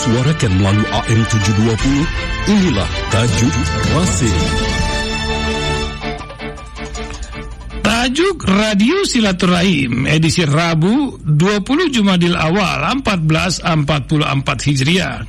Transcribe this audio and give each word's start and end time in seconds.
disuarakan 0.00 0.64
melalui 0.64 0.88
AM 0.96 1.20
720, 1.28 2.48
inilah 2.48 2.88
Tajuk 3.12 3.52
Rasim. 3.92 4.38
Tajuk 7.84 8.48
Radio 8.48 9.04
Silaturahim 9.04 10.08
edisi 10.08 10.48
Rabu 10.48 11.20
20 11.20 11.92
Jumadil 11.92 12.32
Awal 12.32 12.96
1444 13.04 13.60
Hijriah 14.72 15.20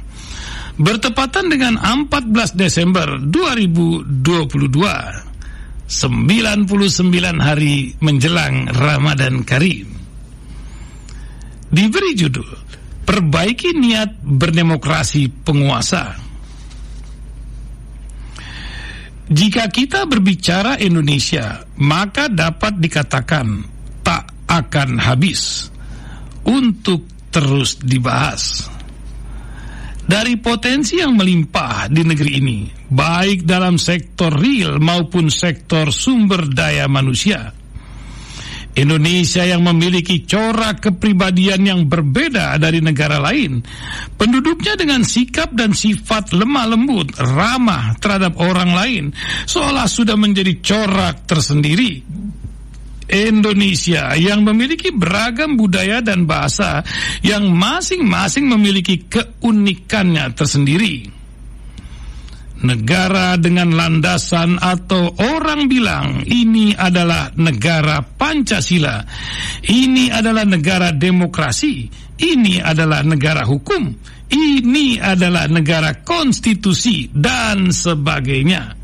bertepatan 0.80 1.52
dengan 1.52 1.76
14 1.76 2.56
Desember 2.56 3.20
2022 3.28 4.08
99 5.92 6.72
hari 7.44 7.92
menjelang 8.00 8.72
Ramadan 8.72 9.44
Karim. 9.44 9.92
Diberi 11.68 12.16
judul 12.16 12.72
Perbaiki 13.02 13.76
Niat 13.76 14.22
Berdemokrasi 14.22 15.28
Penguasa. 15.44 16.16
Jika 19.32 19.72
kita 19.72 20.04
berbicara 20.06 20.76
Indonesia, 20.82 21.64
maka 21.80 22.28
dapat 22.28 22.84
dikatakan 22.84 23.48
tak 24.04 24.28
akan 24.52 25.00
habis 25.00 25.72
untuk 26.44 27.08
terus 27.32 27.80
dibahas 27.80 28.68
dari 30.12 30.36
potensi 30.36 31.00
yang 31.00 31.16
melimpah 31.16 31.88
di 31.88 32.04
negeri 32.04 32.32
ini, 32.44 32.60
baik 32.92 33.48
dalam 33.48 33.80
sektor 33.80 34.28
real 34.36 34.76
maupun 34.76 35.32
sektor 35.32 35.88
sumber 35.88 36.52
daya 36.52 36.84
manusia. 36.92 37.61
Indonesia 38.72 39.44
yang 39.44 39.68
memiliki 39.68 40.24
corak 40.24 40.80
kepribadian 40.80 41.62
yang 41.68 41.82
berbeda 41.92 42.56
dari 42.56 42.80
negara 42.80 43.20
lain. 43.20 43.60
Penduduknya 44.16 44.80
dengan 44.80 45.04
sikap 45.04 45.52
dan 45.52 45.76
sifat 45.76 46.32
lemah 46.32 46.72
lembut, 46.72 47.12
ramah 47.20 48.00
terhadap 48.00 48.40
orang 48.40 48.72
lain, 48.72 49.04
seolah 49.44 49.88
sudah 49.92 50.16
menjadi 50.16 50.56
corak 50.64 51.28
tersendiri. 51.28 52.00
Indonesia 53.12 54.16
yang 54.16 54.48
memiliki 54.48 54.88
beragam 54.96 55.60
budaya 55.60 56.00
dan 56.00 56.24
bahasa 56.24 56.80
yang 57.20 57.52
masing-masing 57.52 58.48
memiliki 58.48 59.04
keunikannya 59.12 60.32
tersendiri. 60.32 61.21
Negara 62.62 63.42
dengan 63.42 63.74
landasan 63.74 64.62
atau 64.62 65.10
orang 65.18 65.66
bilang 65.66 66.22
ini 66.30 66.78
adalah 66.78 67.34
negara 67.34 68.06
Pancasila, 68.06 69.02
ini 69.66 70.14
adalah 70.14 70.46
negara 70.46 70.94
demokrasi, 70.94 71.90
ini 72.22 72.62
adalah 72.62 73.02
negara 73.02 73.42
hukum, 73.50 73.90
ini 74.30 75.02
adalah 75.02 75.50
negara 75.50 76.06
konstitusi, 76.06 77.10
dan 77.10 77.74
sebagainya. 77.74 78.78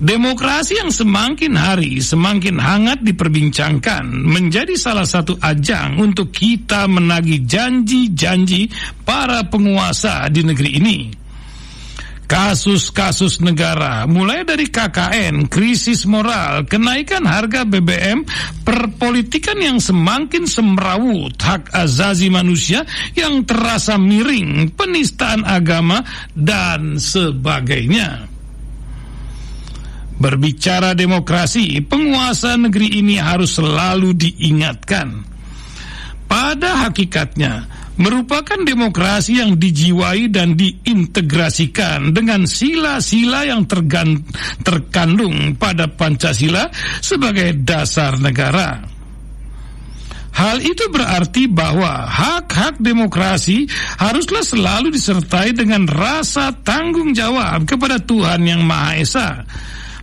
Demokrasi 0.00 0.80
yang 0.80 0.88
semakin 0.88 1.52
hari 1.60 2.00
semakin 2.00 2.56
hangat 2.56 3.04
diperbincangkan 3.04 4.08
menjadi 4.08 4.72
salah 4.72 5.04
satu 5.04 5.36
ajang 5.36 6.00
untuk 6.00 6.32
kita 6.32 6.88
menagih 6.88 7.44
janji-janji 7.44 8.72
para 9.04 9.44
penguasa 9.44 10.24
di 10.32 10.40
negeri 10.40 10.70
ini. 10.80 11.19
Kasus-kasus 12.30 13.42
negara, 13.42 14.06
mulai 14.06 14.46
dari 14.46 14.70
KKN, 14.70 15.50
krisis 15.50 16.06
moral, 16.06 16.62
kenaikan 16.62 17.26
harga 17.26 17.66
BBM, 17.66 18.22
perpolitikan 18.62 19.58
yang 19.58 19.82
semakin 19.82 20.46
semrawut, 20.46 21.34
hak 21.42 21.74
azazi 21.74 22.30
manusia 22.30 22.86
yang 23.18 23.42
terasa 23.42 23.98
miring, 23.98 24.70
penistaan 24.78 25.42
agama, 25.42 26.06
dan 26.30 27.02
sebagainya. 27.02 28.30
Berbicara 30.14 30.94
demokrasi, 30.94 31.82
penguasa 31.82 32.54
negeri 32.54 33.02
ini 33.02 33.18
harus 33.18 33.58
selalu 33.58 34.14
diingatkan. 34.14 35.26
Pada 36.30 36.86
hakikatnya, 36.86 37.79
merupakan 38.00 38.56
demokrasi 38.64 39.44
yang 39.44 39.60
dijiwai 39.60 40.32
dan 40.32 40.56
diintegrasikan 40.56 42.16
dengan 42.16 42.48
sila-sila 42.48 43.44
yang 43.44 43.68
tergan, 43.68 44.24
terkandung 44.64 45.54
pada 45.60 45.86
Pancasila 45.86 46.72
sebagai 47.04 47.60
dasar 47.60 48.16
negara. 48.16 48.80
Hal 50.30 50.62
itu 50.62 50.88
berarti 50.88 51.50
bahwa 51.50 52.06
hak-hak 52.06 52.80
demokrasi 52.80 53.66
haruslah 53.98 54.40
selalu 54.40 54.88
disertai 54.94 55.52
dengan 55.52 55.84
rasa 55.84 56.54
tanggung 56.64 57.12
jawab 57.12 57.66
kepada 57.66 58.00
Tuhan 58.00 58.46
Yang 58.46 58.62
Maha 58.62 58.92
Esa 58.96 59.28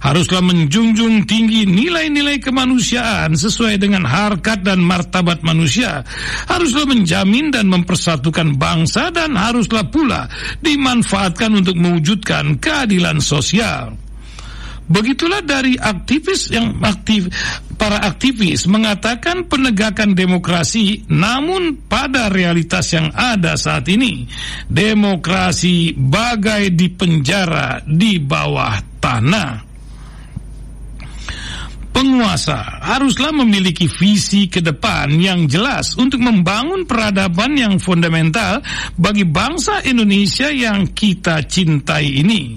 haruslah 0.07 0.39
menjunjung 0.39 1.27
tinggi 1.27 1.67
nilai-nilai 1.67 2.39
kemanusiaan 2.39 3.35
sesuai 3.35 3.75
dengan 3.75 4.07
harkat 4.07 4.63
dan 4.63 4.79
martabat 4.79 5.43
manusia, 5.43 5.99
haruslah 6.47 6.87
menjamin 6.87 7.51
dan 7.51 7.67
mempersatukan 7.67 8.55
bangsa 8.55 9.11
dan 9.11 9.35
haruslah 9.35 9.83
pula 9.91 10.31
dimanfaatkan 10.63 11.51
untuk 11.59 11.75
mewujudkan 11.75 12.55
keadilan 12.55 13.19
sosial. 13.19 13.99
Begitulah 14.87 15.43
dari 15.43 15.75
aktivis 15.75 16.47
yang 16.47 16.79
aktif 16.79 17.27
para 17.75 17.99
aktivis 18.07 18.71
mengatakan 18.71 19.43
penegakan 19.43 20.15
demokrasi 20.15 21.03
namun 21.11 21.83
pada 21.91 22.31
realitas 22.31 22.95
yang 22.95 23.11
ada 23.11 23.59
saat 23.59 23.83
ini 23.91 24.23
demokrasi 24.71 25.91
bagai 25.91 26.71
di 26.71 26.87
penjara 26.87 27.83
di 27.83 28.15
bawah 28.15 28.79
tanah. 29.03 29.66
Penguasa 31.97 32.61
haruslah 32.85 33.33
memiliki 33.33 33.89
visi 33.89 34.45
ke 34.45 34.61
depan 34.61 35.17
yang 35.17 35.49
jelas 35.49 35.97
untuk 35.97 36.21
membangun 36.21 36.85
peradaban 36.85 37.57
yang 37.57 37.81
fundamental 37.81 38.61
bagi 39.01 39.25
bangsa 39.25 39.81
Indonesia 39.81 40.45
yang 40.53 40.93
kita 40.93 41.41
cintai 41.49 42.21
ini. 42.21 42.53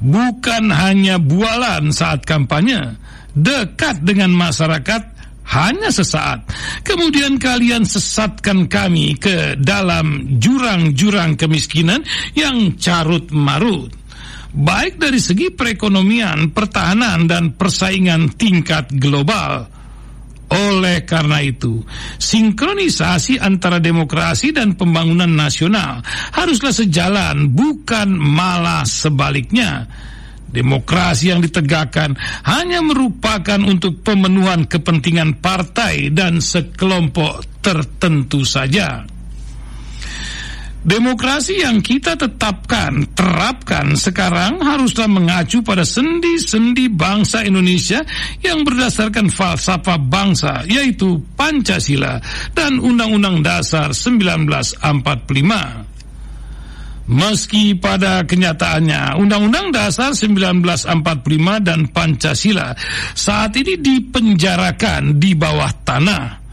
Bukan 0.00 0.72
hanya 0.72 1.20
bualan 1.20 1.92
saat 1.92 2.24
kampanye, 2.24 2.96
dekat 3.36 4.00
dengan 4.00 4.32
masyarakat 4.32 5.12
hanya 5.44 5.92
sesaat. 5.92 6.48
Kemudian 6.88 7.36
kalian 7.36 7.84
sesatkan 7.84 8.64
kami 8.64 9.20
ke 9.20 9.60
dalam 9.60 10.40
jurang-jurang 10.40 11.36
kemiskinan 11.36 12.00
yang 12.32 12.80
carut 12.80 13.28
marut 13.28 13.92
baik 14.54 15.02
dari 15.02 15.18
segi 15.18 15.50
perekonomian, 15.50 16.54
pertahanan, 16.54 17.26
dan 17.26 17.58
persaingan 17.58 18.30
tingkat 18.38 18.88
global. 18.94 19.66
Oleh 20.54 21.02
karena 21.02 21.42
itu, 21.42 21.82
sinkronisasi 22.22 23.42
antara 23.42 23.82
demokrasi 23.82 24.54
dan 24.54 24.78
pembangunan 24.78 25.26
nasional 25.26 26.04
haruslah 26.30 26.70
sejalan, 26.70 27.50
bukan 27.50 28.14
malah 28.14 28.86
sebaliknya. 28.86 29.90
Demokrasi 30.54 31.34
yang 31.34 31.42
ditegakkan 31.42 32.14
hanya 32.46 32.78
merupakan 32.78 33.58
untuk 33.58 34.06
pemenuhan 34.06 34.70
kepentingan 34.70 35.42
partai 35.42 36.14
dan 36.14 36.38
sekelompok 36.38 37.58
tertentu 37.58 38.46
saja. 38.46 39.02
Demokrasi 40.84 41.64
yang 41.64 41.80
kita 41.80 42.12
tetapkan, 42.12 43.08
terapkan 43.16 43.96
sekarang 43.96 44.60
haruslah 44.60 45.08
mengacu 45.08 45.64
pada 45.64 45.80
sendi-sendi 45.80 46.92
bangsa 46.92 47.40
Indonesia 47.40 48.04
yang 48.44 48.68
berdasarkan 48.68 49.32
falsafah 49.32 49.96
bangsa, 49.96 50.60
yaitu 50.68 51.24
Pancasila 51.40 52.20
dan 52.52 52.76
Undang-Undang 52.84 53.40
Dasar 53.40 53.96
1945. 53.96 54.84
Meski 57.04 57.76
pada 57.80 58.20
kenyataannya 58.28 59.16
Undang-Undang 59.24 59.72
Dasar 59.72 60.12
1945 60.12 61.64
dan 61.64 61.88
Pancasila 61.88 62.76
saat 63.16 63.56
ini 63.56 63.80
dipenjarakan 63.80 65.16
di 65.16 65.32
bawah 65.32 65.72
tanah 65.84 66.43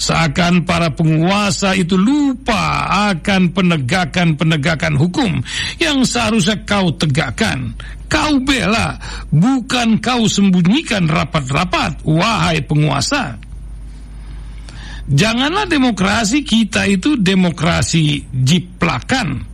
Seakan 0.00 0.64
para 0.64 0.88
penguasa 0.96 1.76
itu 1.76 1.92
lupa 2.00 2.88
akan 3.12 3.52
penegakan-penegakan 3.52 4.96
hukum 4.96 5.44
yang 5.76 6.00
seharusnya 6.08 6.64
kau 6.64 6.88
tegakkan. 6.96 7.76
Kau 8.08 8.40
bela, 8.40 8.96
bukan 9.28 10.00
kau 10.00 10.24
sembunyikan 10.24 11.04
rapat-rapat, 11.04 12.00
wahai 12.08 12.64
penguasa. 12.64 13.36
Janganlah 15.10 15.68
demokrasi 15.68 16.48
kita 16.48 16.88
itu 16.88 17.20
demokrasi 17.20 18.24
jiplakan 18.30 19.49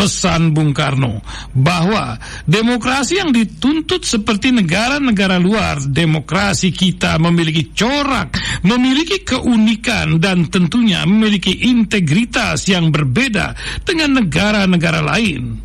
pesan 0.00 0.56
Bung 0.56 0.72
Karno 0.72 1.20
bahwa 1.52 2.16
demokrasi 2.48 3.20
yang 3.20 3.36
dituntut 3.36 4.00
seperti 4.08 4.48
negara-negara 4.48 5.36
luar, 5.36 5.76
demokrasi 5.84 6.72
kita 6.72 7.20
memiliki 7.20 7.76
corak, 7.76 8.32
memiliki 8.64 9.20
keunikan 9.20 10.16
dan 10.16 10.48
tentunya 10.48 11.04
memiliki 11.04 11.68
integritas 11.68 12.64
yang 12.64 12.88
berbeda 12.88 13.52
dengan 13.84 14.24
negara-negara 14.24 15.04
lain. 15.04 15.60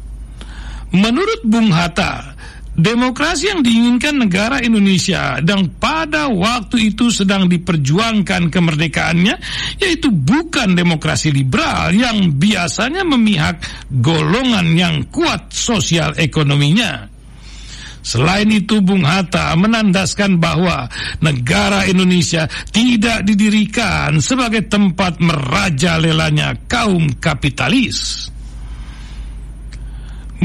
Menurut 0.91 1.47
Bung 1.47 1.71
Hatta, 1.71 2.34
Demokrasi 2.75 3.55
yang 3.55 3.63
diinginkan 3.63 4.27
negara 4.27 4.59
Indonesia 4.59 5.39
dan 5.39 5.71
pada 5.79 6.27
waktu 6.27 6.91
itu 6.91 7.07
sedang 7.07 7.47
diperjuangkan 7.47 8.51
kemerdekaannya 8.51 9.35
yaitu 9.79 10.11
bukan 10.11 10.75
demokrasi 10.75 11.31
liberal 11.31 11.95
yang 11.95 12.35
biasanya 12.35 13.07
memihak 13.07 13.63
golongan 14.03 14.75
yang 14.75 15.07
kuat 15.07 15.55
sosial 15.55 16.19
ekonominya. 16.19 17.07
Selain 18.03 18.51
itu 18.51 18.83
Bung 18.83 19.07
Hatta 19.07 19.55
menandaskan 19.55 20.37
bahwa 20.37 20.91
negara 21.23 21.87
Indonesia 21.87 22.45
tidak 22.75 23.23
didirikan 23.23 24.19
sebagai 24.19 24.67
tempat 24.67 25.23
merajalelanya 25.23 26.53
kaum 26.67 27.07
kapitalis. 27.17 28.29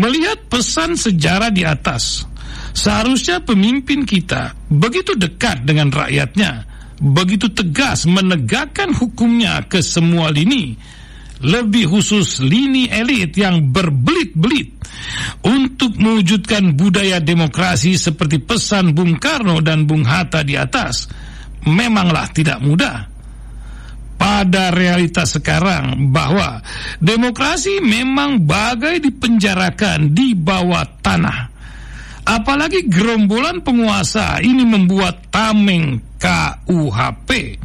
Melihat 0.01 0.49
pesan 0.49 0.97
sejarah 0.97 1.53
di 1.53 1.61
atas, 1.61 2.25
seharusnya 2.73 3.45
pemimpin 3.45 4.09
kita 4.09 4.57
begitu 4.73 5.13
dekat 5.13 5.69
dengan 5.69 5.93
rakyatnya, 5.93 6.65
begitu 7.05 7.53
tegas 7.53 8.09
menegakkan 8.09 8.97
hukumnya 8.97 9.61
ke 9.69 9.85
semua 9.85 10.33
lini, 10.33 10.73
lebih 11.45 11.93
khusus 11.93 12.41
lini 12.41 12.89
elit 12.89 13.37
yang 13.37 13.69
berbelit-belit 13.69 14.73
untuk 15.45 16.01
mewujudkan 16.01 16.73
budaya 16.73 17.21
demokrasi 17.21 18.01
seperti 18.01 18.41
pesan 18.41 18.97
Bung 18.97 19.21
Karno 19.21 19.61
dan 19.61 19.85
Bung 19.85 20.09
Hatta 20.09 20.41
di 20.41 20.57
atas. 20.57 21.13
Memanglah 21.61 22.25
tidak 22.33 22.57
mudah 22.65 23.10
pada 24.31 24.71
realitas 24.71 25.35
sekarang 25.35 26.15
bahwa 26.15 26.63
demokrasi 27.03 27.83
memang 27.83 28.47
bagai 28.47 29.03
dipenjarakan 29.03 30.15
di 30.15 30.39
bawah 30.39 30.87
tanah. 31.03 31.51
Apalagi 32.31 32.87
gerombolan 32.87 33.59
penguasa 33.59 34.39
ini 34.39 34.63
membuat 34.63 35.35
tameng 35.35 35.99
KUHP. 36.15 37.59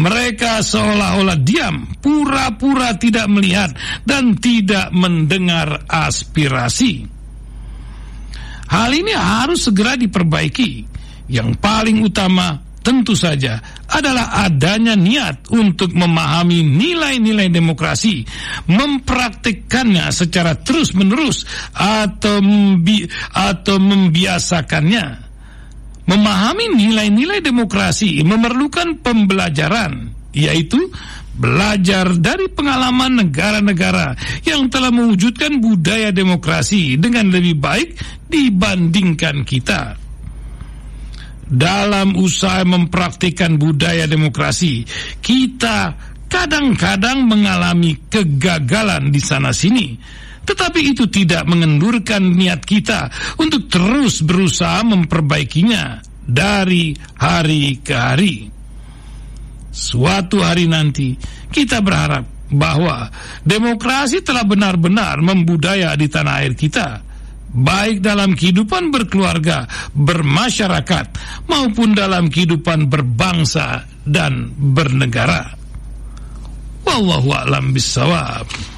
Mereka 0.00 0.64
seolah-olah 0.64 1.44
diam, 1.44 1.84
pura-pura 2.00 2.96
tidak 2.96 3.28
melihat 3.28 3.76
dan 4.08 4.32
tidak 4.40 4.88
mendengar 4.96 5.84
aspirasi. 5.84 7.04
Hal 8.72 8.90
ini 8.96 9.12
harus 9.12 9.68
segera 9.68 9.92
diperbaiki. 9.92 10.88
Yang 11.28 11.50
paling 11.60 12.00
utama 12.00 12.64
tentu 12.86 13.18
saja 13.18 13.58
adalah 13.96 14.44
adanya 14.44 14.92
niat 14.92 15.48
untuk 15.48 15.96
memahami 15.96 16.60
nilai-nilai 16.60 17.48
demokrasi, 17.48 18.28
mempraktikkannya 18.68 20.12
secara 20.12 20.52
terus-menerus 20.60 21.48
atau 21.72 22.44
membi 22.44 23.08
atau 23.32 23.80
membiasakannya. 23.80 25.24
Memahami 26.06 26.70
nilai-nilai 26.76 27.42
demokrasi 27.42 28.22
memerlukan 28.22 29.02
pembelajaran, 29.02 30.14
yaitu 30.30 30.78
belajar 31.34 32.14
dari 32.16 32.46
pengalaman 32.48 33.26
negara-negara 33.26 34.14
yang 34.46 34.70
telah 34.70 34.94
mewujudkan 34.94 35.58
budaya 35.58 36.14
demokrasi 36.14 36.96
dengan 36.96 37.28
lebih 37.28 37.58
baik 37.58 37.98
dibandingkan 38.30 39.44
kita 39.44 40.05
dalam 41.46 42.18
usaha 42.18 42.66
mempraktikkan 42.66 43.54
budaya 43.54 44.10
demokrasi, 44.10 44.82
kita 45.22 45.94
kadang-kadang 46.26 47.26
mengalami 47.26 47.96
kegagalan 48.10 49.14
di 49.14 49.20
sana-sini. 49.22 49.88
Tetapi 50.46 50.94
itu 50.94 51.10
tidak 51.10 51.42
mengendurkan 51.46 52.22
niat 52.22 52.62
kita 52.62 53.10
untuk 53.42 53.66
terus 53.66 54.22
berusaha 54.22 54.86
memperbaikinya 54.86 55.98
dari 56.22 56.94
hari 57.18 57.82
ke 57.82 57.94
hari. 57.94 58.34
Suatu 59.74 60.46
hari 60.46 60.70
nanti, 60.70 61.18
kita 61.50 61.82
berharap 61.82 62.36
bahwa 62.46 63.10
demokrasi 63.42 64.22
telah 64.22 64.46
benar-benar 64.46 65.18
membudaya 65.18 65.98
di 65.98 66.06
tanah 66.06 66.46
air 66.46 66.54
kita 66.54 67.05
baik 67.56 68.04
dalam 68.04 68.36
kehidupan 68.36 68.92
berkeluarga, 68.92 69.64
bermasyarakat, 69.96 71.06
maupun 71.48 71.96
dalam 71.96 72.28
kehidupan 72.28 72.92
berbangsa 72.92 73.88
dan 74.04 74.52
bernegara. 74.52 75.56
Wallahu 76.84 77.32
a'lam 77.32 77.72
bissawab. 77.72 78.75